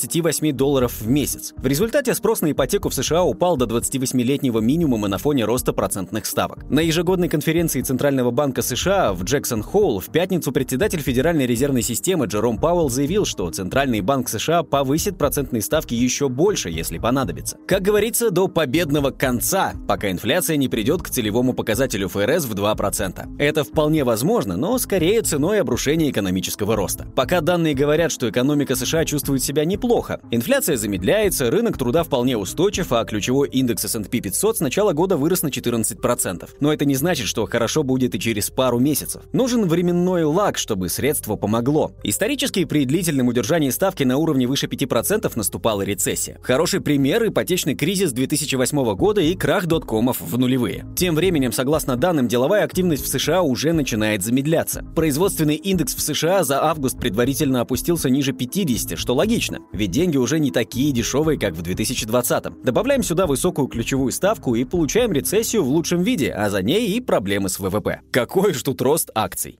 4028 0.00 0.52
долларов 0.52 1.00
в 1.00 1.08
месяц. 1.08 1.52
В 1.56 1.66
результате 1.66 2.14
спрос 2.14 2.40
на 2.40 2.52
ипотеку 2.52 2.88
в 2.88 2.94
США 2.94 3.22
упал 3.22 3.56
до 3.56 3.66
28-летнего 3.66 4.60
минимума 4.60 5.08
на 5.08 5.18
фоне 5.18 5.44
роста 5.44 5.72
процентных 5.72 6.26
ставок. 6.26 6.68
На 6.70 6.80
ежегодной 6.80 7.28
конференции 7.28 7.82
Центрального 7.82 8.30
банка 8.30 8.62
США 8.62 9.12
в 9.12 9.24
Джексон-Холл 9.24 10.00
в 10.00 10.06
пятницу 10.06 10.52
председатель 10.52 11.00
Федеральной 11.00 11.46
резервной 11.46 11.82
системы 11.82 12.26
Джером 12.26 12.58
Пауэлл 12.58 12.88
заявил, 12.88 13.24
что 13.24 13.50
Центральный 13.50 14.00
банк 14.00 14.28
США 14.28 14.62
повысит 14.62 15.18
процентные 15.18 15.62
ставки 15.62 15.94
еще 15.94 16.28
больше, 16.28 16.70
если 16.70 16.98
понадобится. 16.98 17.58
Как 17.66 17.82
говорится, 17.82 18.30
до 18.30 18.48
победного 18.48 19.10
конца, 19.10 19.74
пока 19.86 20.10
инфляция 20.10 20.56
не 20.56 20.68
придет 20.68 21.02
к 21.02 21.10
целевому 21.10 21.52
показателю 21.52 22.08
ФРС 22.08 22.46
в 22.46 22.54
2%. 22.54 23.36
Это 23.38 23.64
вполне 23.64 24.04
возможно, 24.04 24.56
но 24.56 24.78
скорее 24.78 25.22
ценой 25.22 25.60
обрушения 25.60 26.10
экономического 26.10 26.76
роста. 26.76 27.06
Пока 27.14 27.40
данные 27.40 27.74
говорят, 27.74 28.12
что 28.12 28.28
экономика 28.28 28.74
США 28.74 29.04
чувствует 29.04 29.42
себя 29.42 29.64
неплохо. 29.64 29.89
Инфляция 30.30 30.76
замедляется, 30.76 31.50
рынок 31.50 31.76
труда 31.76 32.04
вполне 32.04 32.36
устойчив, 32.36 32.92
а 32.92 33.04
ключевой 33.04 33.48
индекс 33.48 33.84
S&P 33.86 34.20
500 34.20 34.58
с 34.58 34.60
начала 34.60 34.92
года 34.92 35.16
вырос 35.16 35.42
на 35.42 35.48
14%. 35.48 36.48
Но 36.60 36.72
это 36.72 36.84
не 36.84 36.94
значит, 36.94 37.26
что 37.26 37.44
хорошо 37.46 37.82
будет 37.82 38.14
и 38.14 38.20
через 38.20 38.50
пару 38.50 38.78
месяцев. 38.78 39.22
Нужен 39.32 39.66
временной 39.66 40.22
лаг, 40.22 40.58
чтобы 40.58 40.88
средство 40.90 41.34
помогло. 41.34 41.90
Исторически 42.04 42.64
при 42.66 42.84
длительном 42.84 43.26
удержании 43.26 43.70
ставки 43.70 44.04
на 44.04 44.16
уровне 44.16 44.46
выше 44.46 44.66
5% 44.66 45.32
наступала 45.34 45.82
рецессия. 45.82 46.38
Хороший 46.40 46.80
пример– 46.80 47.26
ипотечный 47.26 47.74
кризис 47.74 48.12
2008 48.12 48.94
года 48.94 49.20
и 49.20 49.34
крах 49.34 49.66
доткомов 49.66 50.20
в 50.20 50.38
нулевые. 50.38 50.86
Тем 50.94 51.16
временем, 51.16 51.50
согласно 51.50 51.96
данным, 51.96 52.28
деловая 52.28 52.62
активность 52.62 53.02
в 53.02 53.08
США 53.08 53.42
уже 53.42 53.72
начинает 53.72 54.22
замедляться. 54.22 54.84
Производственный 54.94 55.56
индекс 55.56 55.96
в 55.96 56.00
США 56.00 56.44
за 56.44 56.62
август 56.62 56.96
предварительно 56.96 57.62
опустился 57.62 58.08
ниже 58.08 58.32
50, 58.32 58.96
что 58.96 59.16
логично, 59.16 59.58
ведь 59.80 59.92
деньги 59.92 60.18
уже 60.18 60.38
не 60.38 60.50
такие 60.50 60.92
дешевые, 60.92 61.38
как 61.38 61.54
в 61.54 61.62
2020. 61.62 62.62
Добавляем 62.62 63.02
сюда 63.02 63.26
высокую 63.26 63.66
ключевую 63.66 64.12
ставку 64.12 64.54
и 64.54 64.64
получаем 64.64 65.10
рецессию 65.10 65.64
в 65.64 65.68
лучшем 65.68 66.02
виде, 66.02 66.30
а 66.30 66.50
за 66.50 66.62
ней 66.62 66.90
и 66.90 67.00
проблемы 67.00 67.48
с 67.48 67.58
ВВП. 67.58 68.00
Какой 68.10 68.52
же 68.52 68.62
тут 68.62 68.82
рост 68.82 69.10
акций? 69.14 69.58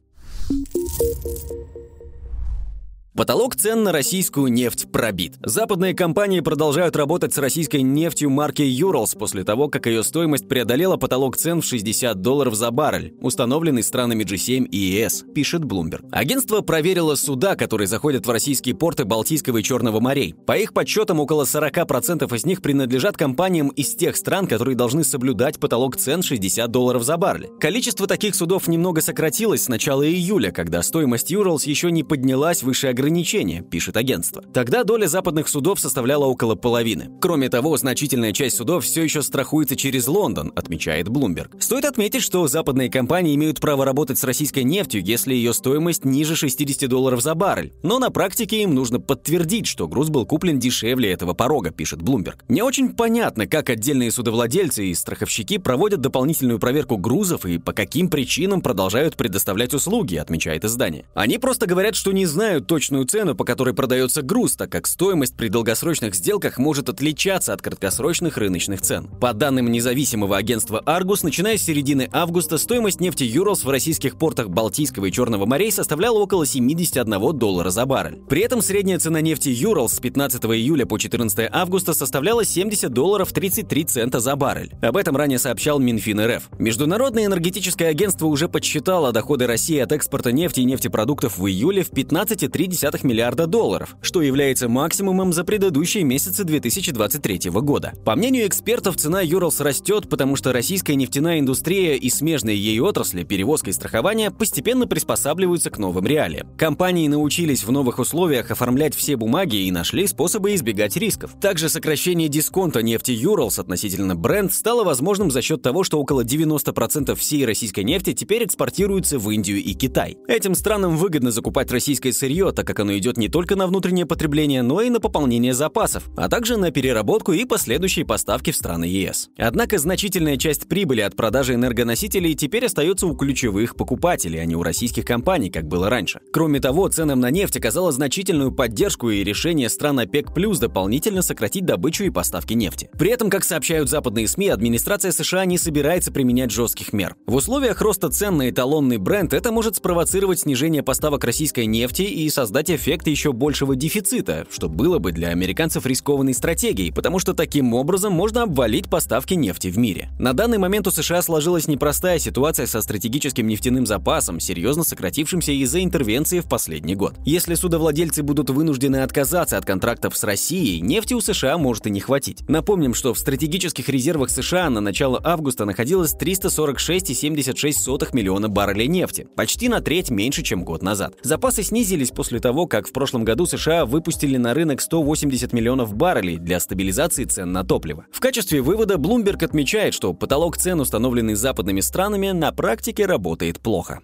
Потолок 3.17 3.57
цен 3.57 3.83
на 3.83 3.91
российскую 3.91 4.53
нефть 4.53 4.87
пробит. 4.93 5.35
Западные 5.45 5.95
компании 5.95 6.39
продолжают 6.39 6.95
работать 6.95 7.35
с 7.35 7.39
российской 7.39 7.83
нефтью 7.83 8.31
марки 8.31 8.63
Urals 8.63 9.19
после 9.19 9.43
того, 9.43 9.67
как 9.69 9.87
ее 9.87 10.05
стоимость 10.05 10.47
преодолела 10.49 10.97
потолок 10.97 11.37
цен 11.37 11.61
в 11.61 11.65
60 11.65 12.21
долларов 12.21 12.55
за 12.55 12.71
баррель, 12.71 13.13
установленный 13.21 13.83
странами 13.83 14.23
G7 14.23 14.65
и 14.67 14.77
ЕС, 14.77 15.25
пишет 15.35 15.63
Bloomberg. 15.63 16.09
Агентство 16.13 16.61
проверило 16.61 17.17
суда, 17.17 17.57
которые 17.57 17.89
заходят 17.89 18.29
в 18.29 18.31
российские 18.31 18.77
порты 18.77 19.05
Балтийского 19.05 19.59
и 19.59 19.63
Черного 19.65 19.99
морей. 19.99 20.37
По 20.47 20.57
их 20.57 20.73
подсчетам, 20.73 21.19
около 21.19 21.43
40% 21.43 22.33
из 22.37 22.47
них 22.47 22.63
принадлежат 22.63 23.17
компаниям 23.17 23.71
из 23.71 23.93
тех 23.97 24.17
стран, 24.17 24.47
которые 24.47 24.77
должны 24.77 25.03
соблюдать 25.03 25.59
потолок 25.59 25.97
цен 25.97 26.23
60 26.23 26.71
долларов 26.71 27.03
за 27.03 27.17
баррель. 27.17 27.49
Количество 27.59 28.07
таких 28.07 28.37
судов 28.37 28.69
немного 28.69 29.01
сократилось 29.01 29.65
с 29.65 29.69
начала 29.69 30.07
июля, 30.07 30.53
когда 30.53 30.81
стоимость 30.81 31.33
Urals 31.33 31.69
еще 31.69 31.91
не 31.91 32.05
поднялась 32.05 32.63
выше 32.63 32.87
ограничения, 33.01 33.63
пишет 33.63 33.97
агентство. 33.97 34.43
Тогда 34.53 34.85
доля 34.85 35.07
западных 35.07 35.49
судов 35.49 35.81
составляла 35.81 36.27
около 36.27 36.55
половины. 36.55 37.11
Кроме 37.21 37.49
того, 37.49 37.77
значительная 37.77 38.33
часть 38.33 38.57
судов 38.57 38.85
все 38.85 39.03
еще 39.03 39.23
страхуется 39.23 39.75
через 39.75 40.07
Лондон, 40.07 40.53
отмечает 40.55 41.09
Bloomberg. 41.09 41.61
Стоит 41.61 41.87
отметить, 41.87 42.23
что 42.23 42.47
западные 42.47 42.91
компании 42.91 43.35
имеют 43.35 43.59
право 43.61 43.85
работать 43.85 44.19
с 44.19 44.25
российской 44.25 44.65
нефтью, 44.65 45.03
если 45.03 45.35
ее 45.35 45.55
стоимость 45.55 46.05
ниже 46.05 46.37
60 46.37 46.89
долларов 46.89 47.23
за 47.23 47.35
баррель. 47.35 47.73
Но 47.83 47.99
на 47.99 48.11
практике 48.11 48.63
им 48.63 48.75
нужно 48.75 49.01
подтвердить, 49.01 49.67
что 49.67 49.89
груз 49.89 50.11
был 50.11 50.27
куплен 50.27 50.59
дешевле 50.59 51.11
этого 51.11 51.33
порога, 51.33 51.71
пишет 51.71 52.01
Bloomberg. 52.01 52.41
Не 52.49 52.63
очень 52.63 52.91
понятно, 52.91 53.47
как 53.47 53.71
отдельные 53.71 54.11
судовладельцы 54.11 54.87
и 54.87 54.95
страховщики 54.95 55.57
проводят 55.59 56.01
дополнительную 56.01 56.59
проверку 56.59 56.99
грузов 56.99 57.47
и 57.47 57.59
по 57.59 57.73
каким 57.73 58.11
причинам 58.11 58.61
продолжают 58.61 59.17
предоставлять 59.17 59.73
услуги, 59.73 60.17
отмечает 60.17 60.65
издание. 60.65 61.07
Они 61.15 61.39
просто 61.39 61.67
говорят, 61.67 61.97
что 61.97 62.13
не 62.13 62.27
знают 62.27 62.67
точно 62.67 62.90
точную 62.91 63.07
цену, 63.07 63.37
по 63.37 63.45
которой 63.45 63.73
продается 63.73 64.21
груз, 64.21 64.57
так 64.57 64.73
как 64.73 64.89
стоимость 64.89 65.37
при 65.37 65.47
долгосрочных 65.47 66.17
сделках 66.17 66.59
может 66.59 66.89
отличаться 66.89 67.53
от 67.53 67.63
краткосрочных 67.63 68.37
рыночных 68.37 68.81
цен. 68.81 69.09
По 69.21 69.33
данным 69.33 69.71
независимого 69.71 70.37
агентства 70.37 70.83
Argus, 70.85 71.21
начиная 71.23 71.57
с 71.57 71.63
середины 71.63 72.09
августа 72.13 72.59
стоимость 72.59 73.01
нефти 73.01 73.23
Юралс 73.23 73.63
в 73.63 73.71
российских 73.71 74.17
портах 74.17 74.49
Балтийского 74.49 75.07
и 75.07 75.13
Черного 75.13 75.47
морей 75.47 75.71
составляла 75.71 76.19
около 76.19 76.45
71 76.45 77.39
доллара 77.39 77.71
за 77.71 77.87
баррель. 77.87 78.19
При 78.29 78.41
этом 78.41 78.61
средняя 78.61 78.99
цена 78.99 79.21
нефти 79.21 79.51
Юралс 79.51 79.95
с 79.95 80.01
15 80.01 80.43
июля 80.47 80.85
по 80.85 80.99
14 80.99 81.49
августа 81.53 81.95
составляла 81.95 82.45
70 82.45 82.93
долларов 82.93 83.33
33 83.33 83.85
цента 83.85 84.19
за 84.19 84.35
баррель. 84.35 84.73
Об 84.83 84.97
этом 84.97 85.17
ранее 85.17 85.39
сообщал 85.39 85.79
Минфин 85.79 86.21
РФ. 86.21 86.49
Международное 86.59 87.27
энергетическое 87.27 87.89
агентство 87.89 88.27
уже 88.27 88.49
подсчитало 88.49 89.13
доходы 89.13 89.47
России 89.47 89.79
от 89.79 89.93
экспорта 89.93 90.33
нефти 90.33 90.61
и 90.61 90.65
нефтепродуктов 90.65 91.39
в 91.39 91.47
июле 91.47 91.85
в 91.85 91.93
15,3 91.93 92.80
миллиарда 93.05 93.47
долларов, 93.47 93.97
что 94.01 94.23
является 94.23 94.69
максимумом 94.69 95.33
за 95.33 95.45
предыдущие 95.45 96.03
месяцы 96.03 96.45
2023 96.45 97.51
года. 97.51 97.93
По 98.05 98.17
мнению 98.17 98.47
экспертов, 98.47 98.97
цена 98.97 99.21
Юралс 99.21 99.61
растет, 99.61 100.09
потому 100.09 100.37
что 100.37 100.53
российская 100.53 100.95
нефтяная 100.95 101.41
индустрия 101.41 101.95
и 101.95 102.09
смежные 102.09 102.57
ей 102.57 102.81
отрасли, 102.81 103.23
перевозка 103.23 103.71
и 103.71 103.73
страхование, 103.75 104.31
постепенно 104.31 104.87
приспосабливаются 104.87 105.71
к 105.71 105.79
новым 105.79 106.07
реалиям. 106.07 106.49
Компании 106.57 107.07
научились 107.07 107.65
в 107.65 107.71
новых 107.71 107.99
условиях 107.99 108.51
оформлять 108.51 108.95
все 108.95 109.17
бумаги 109.17 109.57
и 109.57 109.71
нашли 109.71 110.07
способы 110.07 110.55
избегать 110.55 110.97
рисков. 110.97 111.33
Также 111.41 111.69
сокращение 111.69 112.29
дисконта 112.29 112.83
нефти 112.83 113.11
Юралс 113.11 113.59
относительно 113.59 114.17
бренд 114.17 114.55
стало 114.55 114.85
возможным 114.85 115.31
за 115.31 115.43
счет 115.43 115.61
того, 115.61 115.85
что 115.85 116.01
около 116.01 116.25
90% 116.25 117.15
всей 117.15 117.45
российской 117.45 117.85
нефти 117.85 118.15
теперь 118.15 118.45
экспортируется 118.45 119.19
в 119.19 119.31
Индию 119.31 119.59
и 119.59 119.75
Китай. 119.75 120.17
Этим 120.27 120.55
странам 120.55 120.97
выгодно 120.97 121.31
закупать 121.31 121.71
российское 121.71 122.13
сырье, 122.13 122.53
так 122.53 122.70
как 122.71 122.79
оно 122.79 122.97
идет 122.97 123.17
не 123.17 123.29
только 123.29 123.57
на 123.57 123.67
внутреннее 123.67 124.07
потребление, 124.07 124.63
но 124.63 124.81
и 124.81 124.91
на 124.91 125.01
пополнение 125.01 125.55
запасов, 125.55 126.05
а 126.17 126.29
также 126.29 126.57
на 126.57 126.71
переработку 126.71 127.33
и 127.33 127.45
последующие 127.45 128.07
поставки 128.07 128.53
в 128.53 128.57
страны 128.57 128.85
ЕС. 128.85 129.29
Однако 129.37 129.77
значительная 129.77 130.37
часть 130.37 130.69
прибыли 130.69 131.01
от 131.01 131.17
продажи 131.17 131.55
энергоносителей 131.55 132.35
теперь 132.35 132.67
остается 132.67 133.09
у 133.09 133.17
ключевых 133.17 133.75
покупателей, 133.75 134.41
а 134.41 134.45
не 134.45 134.55
у 134.55 134.63
российских 134.63 135.05
компаний, 135.05 135.51
как 135.51 135.67
было 135.67 135.91
раньше. 135.91 136.21
Кроме 136.33 136.61
того, 136.61 136.87
ценам 136.87 137.19
на 137.19 137.31
нефть 137.31 137.57
оказало 137.57 137.91
значительную 137.91 138.53
поддержку 138.53 139.11
и 139.11 139.25
решение 139.25 139.69
стран 139.69 139.99
ОПЕК 139.99 140.33
плюс 140.33 140.61
дополнительно 140.61 141.23
сократить 141.23 141.65
добычу 141.65 142.05
и 142.05 142.11
поставки 142.11 142.53
нефти. 142.53 142.89
При 142.97 143.11
этом, 143.11 143.31
как 143.31 143.43
сообщают 143.43 143.91
западные 143.91 144.29
СМИ, 144.29 144.51
администрация 144.51 145.11
США 145.11 145.45
не 145.45 145.59
собирается 145.59 146.13
применять 146.13 146.53
жестких 146.53 146.93
мер. 146.93 147.17
В 147.27 147.35
условиях 147.35 147.81
роста 147.81 148.11
цен 148.11 148.37
на 148.37 148.49
эталонный 148.49 148.99
бренд 148.99 149.35
это 149.35 149.51
может 149.51 149.75
спровоцировать 149.75 150.39
снижение 150.39 150.85
поставок 150.85 151.25
российской 151.25 151.67
нефти 151.67 152.03
и 152.03 152.31
создать 152.31 152.60
создать 152.61 152.79
эффект 152.79 153.07
еще 153.07 153.33
большего 153.33 153.75
дефицита, 153.75 154.47
что 154.51 154.69
было 154.69 154.99
бы 154.99 155.13
для 155.13 155.29
американцев 155.29 155.87
рискованной 155.87 156.35
стратегией, 156.35 156.91
потому 156.91 157.19
что 157.19 157.33
таким 157.33 157.73
образом 157.73 158.13
можно 158.13 158.43
обвалить 158.43 158.91
поставки 158.91 159.33
нефти 159.35 159.69
в 159.69 159.79
мире. 159.79 160.11
На 160.19 160.35
данный 160.35 160.59
момент 160.59 160.87
у 160.87 160.91
США 160.91 161.23
сложилась 161.23 161.69
непростая 161.69 162.19
ситуация 162.19 162.67
со 162.67 162.83
стратегическим 162.83 163.47
нефтяным 163.47 163.87
запасом, 163.87 164.41
серьезно 164.41 164.85
сократившимся 164.85 165.53
из-за 165.53 165.83
интервенции 165.83 166.41
в 166.41 166.49
последний 166.49 166.95
год. 166.95 167.15
Если 167.25 167.55
судовладельцы 167.55 168.23
будут 168.23 168.51
вынуждены 168.51 168.97
отказаться 168.97 169.57
от 169.57 169.65
контрактов 169.65 170.15
с 170.17 170.25
Россией, 170.25 170.83
нефти 170.83 171.15
у 171.15 171.21
США 171.21 171.57
может 171.57 171.87
и 171.87 171.91
не 171.91 172.01
хватить. 172.01 172.47
Напомним, 172.49 172.93
что 172.93 173.15
в 173.15 173.19
стратегических 173.19 173.89
резервах 173.89 174.29
США 174.29 174.69
на 174.69 174.81
начало 174.81 175.19
августа 175.25 175.65
находилось 175.65 176.15
346,76 176.15 178.09
миллиона 178.13 178.51
баррелей 178.51 178.89
нефти, 178.89 179.29
почти 179.35 179.71
на 179.71 179.81
треть 179.81 180.11
меньше, 180.11 180.43
чем 180.43 180.65
год 180.65 180.83
назад. 180.83 181.15
Запасы 181.23 181.63
снизились 181.63 182.11
после 182.11 182.41
того, 182.41 182.50
того, 182.51 182.67
как 182.67 182.89
в 182.89 182.93
прошлом 182.93 183.25
году 183.25 183.47
США 183.47 183.87
выпустили 183.87 184.37
на 184.37 184.55
рынок 184.55 184.81
180 184.81 185.53
миллионов 185.53 185.95
баррелей 185.95 186.37
для 186.37 186.59
стабилизации 186.59 187.25
цен 187.25 187.53
на 187.53 187.63
топливо. 187.63 188.07
В 188.11 188.19
качестве 188.19 188.61
вывода 188.61 188.97
Bloomberg 188.97 189.45
отмечает, 189.45 189.95
что 189.95 190.15
потолок 190.15 190.57
цен, 190.57 190.81
установленный 190.81 191.35
западными 191.35 191.79
странами, 191.79 192.33
на 192.33 192.51
практике 192.51 193.07
работает 193.07 193.61
плохо. 193.61 194.01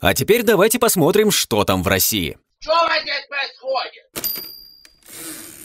А 0.00 0.12
теперь 0.12 0.42
давайте 0.42 0.80
посмотрим, 0.80 1.30
что 1.30 1.62
там 1.62 1.84
в 1.84 1.86
России. 1.86 2.36
Что 2.58 2.72
здесь 3.00 3.28
происходит? 3.28 4.49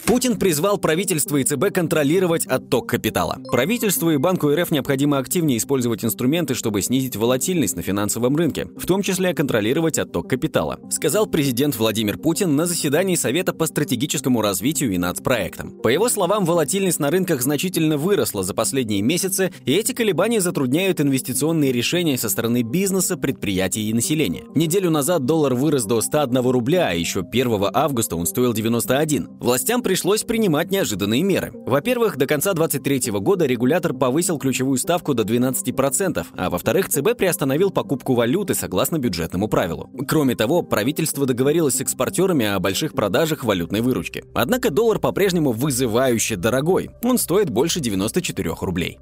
Путин 0.05 0.38
призвал 0.38 0.77
правительство 0.77 1.38
и 1.38 1.43
ЦБ 1.43 1.74
контролировать 1.74 2.45
отток 2.45 2.88
капитала. 2.88 3.39
Правительству 3.51 4.12
и 4.12 4.17
Банку 4.17 4.53
РФ 4.53 4.69
необходимо 4.69 5.17
активнее 5.17 5.57
использовать 5.57 6.05
инструменты, 6.05 6.53
чтобы 6.53 6.83
снизить 6.83 7.15
волатильность 7.15 7.75
на 7.75 7.81
финансовом 7.81 8.35
рынке, 8.35 8.67
в 8.77 8.85
том 8.85 9.01
числе 9.01 9.33
контролировать 9.33 9.97
отток 9.97 10.29
капитала, 10.29 10.79
сказал 10.91 11.25
президент 11.25 11.75
Владимир 11.77 12.19
Путин 12.19 12.55
на 12.55 12.67
заседании 12.67 13.15
Совета 13.15 13.51
по 13.51 13.65
стратегическому 13.65 14.41
развитию 14.41 14.93
и 14.93 15.00
нацпроектам. 15.00 15.71
По 15.71 15.88
его 15.88 16.07
словам, 16.07 16.45
волатильность 16.45 17.00
на 17.00 17.09
рынках 17.09 17.41
значительно 17.41 17.97
выросла 17.97 18.43
за 18.43 18.53
последние 18.53 19.01
месяцы, 19.01 19.51
и 19.65 19.74
эти 19.74 19.93
колебания 19.93 20.39
затрудняют 20.39 21.01
инвестиционные 21.01 21.71
решения 21.71 22.17
со 22.19 22.29
стороны 22.29 22.62
бизнеса, 22.62 23.17
предприятий 23.17 23.89
и 23.89 23.93
населения. 23.93 24.43
Неделю 24.53 24.91
назад 24.91 25.25
доллар 25.25 25.55
вырос 25.55 25.85
до 25.85 26.00
101 26.00 26.47
рубля, 26.51 26.89
а 26.89 26.93
еще 26.93 27.21
1 27.21 27.69
августа 27.74 28.15
он 28.15 28.27
стоил 28.27 28.53
91. 28.53 29.29
Властям 29.39 29.81
пришлось 29.81 29.95
пришлось 29.96 30.24
принимать 30.24 30.72
неожиданные 30.72 31.24
меры. 31.24 31.54
Во-первых, 31.54 32.18
до 32.18 32.28
конца 32.28 32.52
2023 32.52 33.14
года 33.22 33.46
регулятор 33.46 33.94
повысил 33.94 34.38
ключевую 34.38 34.78
ставку 34.78 35.14
до 35.14 35.24
12%, 35.24 36.25
а 36.36 36.50
во-вторых, 36.50 36.90
ЦБ 36.90 37.16
приостановил 37.16 37.72
покупку 37.72 38.14
валюты 38.14 38.56
согласно 38.56 39.00
бюджетному 39.00 39.48
правилу. 39.48 39.90
Кроме 40.06 40.36
того, 40.36 40.64
правительство 40.64 41.25
договорилось 41.25 41.75
с 41.75 41.82
экспортерами 41.82 42.46
о 42.46 42.60
больших 42.60 42.92
продажах 42.92 43.46
валютной 43.46 43.80
выручки. 43.80 44.25
Однако 44.34 44.70
доллар 44.70 45.00
по-прежнему 45.00 45.54
вызывающе 45.54 46.36
дорогой. 46.36 46.90
Он 47.02 47.18
стоит 47.18 47.50
больше 47.50 47.80
94 47.80 48.54
рублей. 48.60 49.00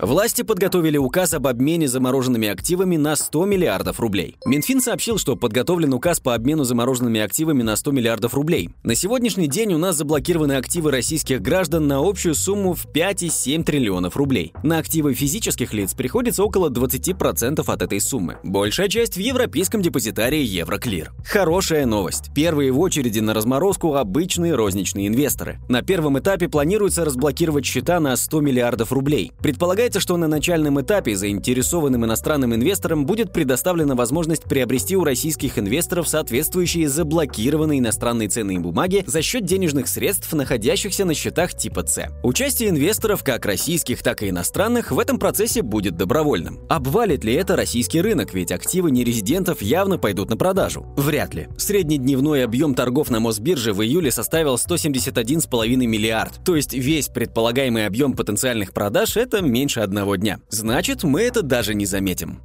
Власти 0.00 0.42
подготовили 0.42 0.96
указ 0.96 1.34
об 1.34 1.48
обмене 1.48 1.88
замороженными 1.88 2.46
активами 2.46 2.96
на 2.96 3.16
100 3.16 3.46
миллиардов 3.46 3.98
рублей. 3.98 4.36
Минфин 4.46 4.80
сообщил, 4.80 5.18
что 5.18 5.34
подготовлен 5.34 5.92
указ 5.92 6.20
по 6.20 6.36
обмену 6.36 6.62
замороженными 6.62 7.20
активами 7.20 7.64
на 7.64 7.74
100 7.74 7.90
миллиардов 7.90 8.34
рублей. 8.34 8.70
На 8.84 8.94
сегодняшний 8.94 9.48
день 9.48 9.74
у 9.74 9.78
нас 9.78 9.96
заблокированы 9.96 10.52
активы 10.52 10.92
российских 10.92 11.42
граждан 11.42 11.88
на 11.88 11.98
общую 11.98 12.36
сумму 12.36 12.74
в 12.74 12.86
5,7 12.86 13.64
триллионов 13.64 14.16
рублей. 14.16 14.52
На 14.62 14.78
активы 14.78 15.14
физических 15.14 15.72
лиц 15.72 15.94
приходится 15.94 16.44
около 16.44 16.70
20% 16.70 17.64
от 17.66 17.82
этой 17.82 18.00
суммы. 18.00 18.38
Большая 18.44 18.88
часть 18.88 19.16
в 19.16 19.20
европейском 19.20 19.82
депозитарии 19.82 20.44
Евроклир. 20.44 21.10
Хорошая 21.24 21.86
новость. 21.86 22.30
Первые 22.36 22.70
в 22.70 22.78
очереди 22.78 23.18
на 23.18 23.34
разморозку 23.34 23.96
обычные 23.96 24.54
розничные 24.54 25.08
инвесторы. 25.08 25.58
На 25.68 25.82
первом 25.82 26.20
этапе 26.20 26.48
планируется 26.48 27.04
разблокировать 27.04 27.66
счета 27.66 27.98
на 27.98 28.14
100 28.14 28.40
миллиардов 28.40 28.92
рублей. 28.92 29.32
Предполагается, 29.42 29.87
Ожидается, 29.88 30.00
что 30.00 30.18
на 30.18 30.28
начальном 30.28 30.78
этапе 30.82 31.16
заинтересованным 31.16 32.04
иностранным 32.04 32.54
инвесторам 32.54 33.06
будет 33.06 33.32
предоставлена 33.32 33.94
возможность 33.94 34.42
приобрести 34.42 34.96
у 34.96 35.02
российских 35.02 35.58
инвесторов 35.58 36.06
соответствующие 36.10 36.90
заблокированные 36.90 37.78
иностранные 37.78 38.28
ценные 38.28 38.58
бумаги 38.58 39.02
за 39.06 39.22
счет 39.22 39.46
денежных 39.46 39.88
средств, 39.88 40.30
находящихся 40.34 41.06
на 41.06 41.14
счетах 41.14 41.54
типа 41.54 41.86
С. 41.86 42.06
Участие 42.22 42.68
инвесторов, 42.68 43.24
как 43.24 43.46
российских, 43.46 44.02
так 44.02 44.22
и 44.22 44.28
иностранных, 44.28 44.92
в 44.92 44.98
этом 44.98 45.18
процессе 45.18 45.62
будет 45.62 45.96
добровольным. 45.96 46.60
Обвалит 46.68 47.24
ли 47.24 47.32
это 47.32 47.56
российский 47.56 48.02
рынок, 48.02 48.34
ведь 48.34 48.52
активы 48.52 48.90
нерезидентов 48.90 49.62
явно 49.62 49.96
пойдут 49.96 50.28
на 50.28 50.36
продажу? 50.36 50.84
Вряд 50.98 51.32
ли. 51.32 51.48
Среднедневной 51.56 52.44
объем 52.44 52.74
торгов 52.74 53.08
на 53.08 53.20
Мосбирже 53.20 53.72
в 53.72 53.82
июле 53.82 54.10
составил 54.10 54.56
171,5 54.56 55.76
миллиард, 55.76 56.44
то 56.44 56.56
есть 56.56 56.74
весь 56.74 57.08
предполагаемый 57.08 57.86
объем 57.86 58.12
потенциальных 58.12 58.74
продаж– 58.74 59.16
это 59.16 59.40
меньше 59.40 59.77
меньше 59.78 59.80
одного 59.80 60.16
дня. 60.16 60.40
Значит, 60.48 61.04
мы 61.04 61.22
это 61.22 61.42
даже 61.42 61.74
не 61.74 61.86
заметим. 61.86 62.40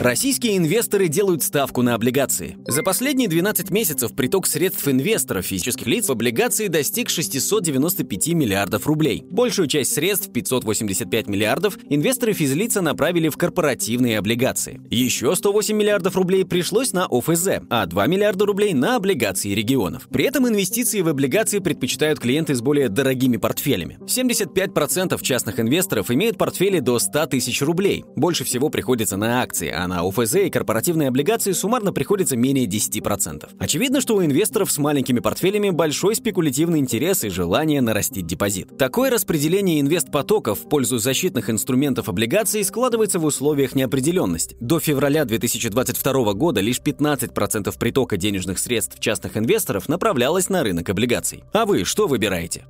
Российские 0.00 0.56
инвесторы 0.58 1.08
делают 1.08 1.42
ставку 1.42 1.82
на 1.82 1.94
облигации. 1.94 2.56
За 2.68 2.84
последние 2.84 3.28
12 3.28 3.70
месяцев 3.72 4.14
приток 4.14 4.46
средств 4.46 4.86
инвесторов 4.86 5.44
физических 5.44 5.88
лиц 5.88 6.06
в 6.06 6.12
облигации 6.12 6.68
достиг 6.68 7.10
695 7.10 8.28
миллиардов 8.28 8.86
рублей. 8.86 9.24
Большую 9.28 9.66
часть 9.66 9.92
средств, 9.92 10.32
585 10.32 11.26
миллиардов, 11.26 11.76
инвесторы 11.90 12.32
физлица 12.32 12.80
направили 12.80 13.28
в 13.28 13.36
корпоративные 13.36 14.18
облигации. 14.18 14.80
Еще 14.88 15.34
108 15.34 15.76
миллиардов 15.76 16.14
рублей 16.14 16.44
пришлось 16.44 16.92
на 16.92 17.06
ОФЗ, 17.10 17.48
а 17.68 17.84
2 17.86 18.06
миллиарда 18.06 18.46
рублей 18.46 18.74
на 18.74 18.94
облигации 18.94 19.52
регионов. 19.52 20.06
При 20.12 20.24
этом 20.24 20.46
инвестиции 20.46 21.00
в 21.00 21.08
облигации 21.08 21.58
предпочитают 21.58 22.20
клиенты 22.20 22.54
с 22.54 22.60
более 22.60 22.88
дорогими 22.88 23.36
портфелями. 23.36 23.98
75% 24.06 25.20
частных 25.22 25.58
инвесторов 25.58 26.12
имеют 26.12 26.38
портфели 26.38 26.78
до 26.78 27.00
100 27.00 27.26
тысяч 27.26 27.60
рублей. 27.62 28.04
Больше 28.14 28.44
всего 28.44 28.68
приходится 28.68 29.16
на 29.16 29.42
акции, 29.42 29.70
а 29.70 29.87
на 29.88 30.06
ОФЗ 30.06 30.36
и 30.36 30.50
корпоративные 30.50 31.08
облигации 31.08 31.52
суммарно 31.52 31.92
приходится 31.92 32.36
менее 32.36 32.66
10%. 32.66 33.48
Очевидно, 33.58 34.00
что 34.00 34.16
у 34.16 34.24
инвесторов 34.24 34.70
с 34.70 34.78
маленькими 34.78 35.18
портфелями 35.18 35.70
большой 35.70 36.14
спекулятивный 36.14 36.78
интерес 36.78 37.24
и 37.24 37.28
желание 37.28 37.80
нарастить 37.80 38.26
депозит. 38.26 38.76
Такое 38.78 39.10
распределение 39.10 39.80
инвестпотоков 39.80 40.60
в 40.60 40.68
пользу 40.68 40.98
защитных 40.98 41.50
инструментов 41.50 42.08
облигаций 42.08 42.62
складывается 42.62 43.18
в 43.18 43.24
условиях 43.24 43.74
неопределенности. 43.74 44.56
До 44.60 44.78
февраля 44.78 45.24
2022 45.24 46.34
года 46.34 46.60
лишь 46.60 46.80
15% 46.80 47.76
притока 47.78 48.16
денежных 48.16 48.58
средств 48.58 49.00
частных 49.00 49.36
инвесторов 49.36 49.88
направлялось 49.88 50.48
на 50.48 50.62
рынок 50.62 50.90
облигаций. 50.90 51.42
А 51.52 51.66
вы 51.66 51.84
что 51.84 52.06
выбираете? 52.06 52.66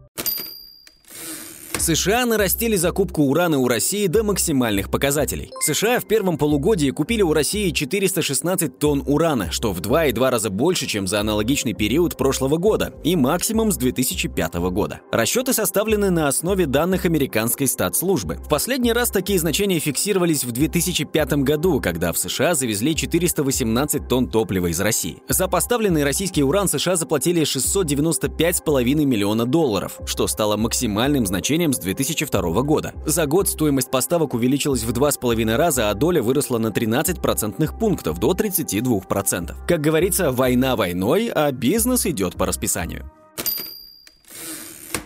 США 1.89 2.27
нарастили 2.27 2.77
закупку 2.77 3.23
урана 3.23 3.61
у 3.61 3.67
России 3.67 4.09
до 4.09 4.23
максимальных 4.23 4.91
показателей. 4.91 5.51
США 5.59 6.01
в 6.01 6.07
первом 6.07 6.37
полугодии 6.37 6.91
купили 6.91 7.23
у 7.23 7.33
России 7.33 7.71
416 7.71 8.79
тонн 8.79 9.03
урана, 9.07 9.51
что 9.51 9.73
в 9.73 9.81
2,2 9.81 10.29
раза 10.29 10.51
больше, 10.51 10.87
чем 10.87 11.07
за 11.07 11.21
аналогичный 11.21 11.73
период 11.73 12.19
прошлого 12.19 12.59
года, 12.59 12.93
и 13.05 13.17
максимум 13.17 13.73
с 13.73 13.79
2005 13.79 14.57
года. 14.71 15.01
Расчеты 15.11 15.55
составлены 15.55 16.11
на 16.11 16.29
основе 16.29 16.67
данных 16.67 17.07
американской 17.07 17.67
статслужбы. 17.67 18.35
В 18.35 18.51
последний 18.51 18.93
раз 18.93 19.09
такие 19.09 19.39
значения 19.39 19.79
фиксировались 19.79 20.45
в 20.45 20.53
2005 20.53 21.33
году, 21.37 21.81
когда 21.81 22.13
в 22.13 22.19
США 22.19 22.55
завезли 22.55 22.95
418 22.95 24.07
тонн 24.09 24.29
топлива 24.29 24.67
из 24.67 24.79
России. 24.79 25.23
За 25.27 25.49
поставленный 25.49 26.05
российский 26.05 26.43
уран 26.43 26.69
США 26.69 26.97
заплатили 26.97 27.45
695,5 27.45 29.07
миллиона 29.07 29.47
долларов, 29.47 29.99
что 30.05 30.27
стало 30.27 30.59
максимальным 30.59 31.25
значением 31.25 31.73
с 31.79 31.81
2002 31.81 32.63
года. 32.63 32.93
За 33.07 33.27
год 33.27 33.49
стоимость 33.49 33.91
поставок 33.91 34.35
увеличилась 34.35 34.83
в 34.83 34.93
2,5 34.93 35.57
раза, 35.57 35.91
а 35.91 35.95
доля 35.95 36.23
выросла 36.23 36.59
на 36.59 36.71
13 36.71 37.21
процентных 37.23 37.79
пунктов 37.79 38.19
до 38.19 38.33
32%. 38.33 39.55
Как 39.67 39.81
говорится, 39.81 40.33
война 40.33 40.77
войной, 40.77 41.31
а 41.35 41.51
бизнес 41.53 42.07
идет 42.07 42.35
по 42.35 42.47
расписанию. 42.47 43.11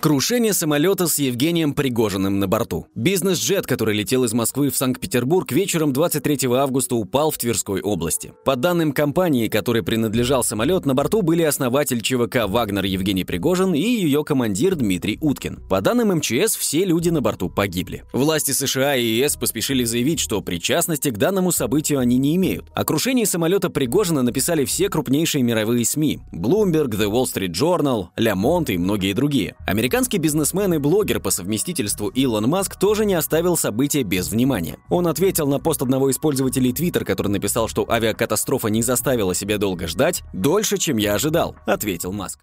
Крушение 0.02 0.52
самолета 0.52 1.06
с 1.06 1.20
Евгением 1.20 1.74
Пригожиным 1.74 2.40
на 2.40 2.48
борту. 2.48 2.88
Бизнес-джет, 2.96 3.68
который 3.68 3.94
летел 3.94 4.24
из 4.24 4.32
Москвы 4.32 4.68
в 4.68 4.76
Санкт-Петербург, 4.76 5.52
вечером 5.52 5.92
23 5.92 6.48
августа 6.56 6.96
упал 6.96 7.30
в 7.30 7.38
Тверской 7.38 7.80
области. 7.80 8.32
По 8.44 8.56
данным 8.56 8.90
компании, 8.90 9.46
которой 9.46 9.84
принадлежал 9.84 10.42
самолет, 10.42 10.86
на 10.86 10.94
борту 10.94 11.22
были 11.22 11.44
основатель 11.44 12.00
ЧВК 12.00 12.48
«Вагнер» 12.48 12.84
Евгений 12.84 13.22
Пригожин 13.22 13.74
и 13.74 13.80
ее 13.80 14.24
командир 14.24 14.74
Дмитрий 14.74 15.18
Уткин. 15.20 15.60
По 15.70 15.80
данным 15.80 16.16
МЧС, 16.16 16.56
все 16.56 16.84
люди 16.84 17.10
на 17.10 17.20
борту 17.20 17.48
погибли. 17.48 18.02
Власти 18.12 18.50
США 18.50 18.96
и 18.96 19.06
ЕС 19.06 19.36
поспешили 19.36 19.84
заявить, 19.84 20.18
что 20.18 20.40
причастности 20.40 21.10
к 21.10 21.16
данному 21.16 21.52
событию 21.52 22.00
они 22.00 22.18
не 22.18 22.34
имеют. 22.34 22.64
О 22.74 22.84
крушении 22.84 23.22
самолета 23.22 23.70
Пригожина 23.70 24.22
написали 24.22 24.64
все 24.64 24.88
крупнейшие 24.88 25.44
мировые 25.44 25.84
СМИ– 25.84 26.18
Bloomberg, 26.32 26.88
The 26.88 27.08
Wall 27.08 27.26
Street 27.32 27.52
Journal, 27.52 28.06
Le 28.18 28.34
Monde 28.34 28.72
и 28.72 28.78
многие 28.78 29.12
другие. 29.12 29.54
Американские 29.64 29.91
Американский 29.92 30.16
бизнесмен 30.16 30.72
и 30.72 30.78
блогер 30.78 31.20
по 31.20 31.30
совместительству 31.30 32.08
Илон 32.08 32.48
Маск 32.48 32.76
тоже 32.76 33.04
не 33.04 33.12
оставил 33.12 33.58
события 33.58 34.02
без 34.02 34.30
внимания. 34.30 34.78
Он 34.88 35.06
ответил 35.06 35.46
на 35.46 35.58
пост 35.58 35.82
одного 35.82 36.08
из 36.08 36.16
пользователей 36.16 36.72
Twitter, 36.72 37.04
который 37.04 37.28
написал, 37.28 37.68
что 37.68 37.84
авиакатастрофа 37.86 38.68
не 38.68 38.80
заставила 38.80 39.34
себя 39.34 39.58
долго 39.58 39.86
ждать, 39.86 40.22
дольше, 40.32 40.78
чем 40.78 40.96
я 40.96 41.16
ожидал, 41.16 41.56
ответил 41.66 42.10
Маск. 42.10 42.38